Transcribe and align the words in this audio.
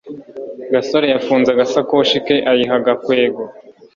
gasore 0.73 1.05
yafunze 1.13 1.49
agasakoshi 1.51 2.15
ke 2.25 2.35
ayiha 2.51 2.75
gakwego 2.85 3.43